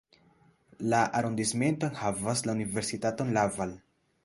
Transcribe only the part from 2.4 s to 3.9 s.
la universitaton Laval.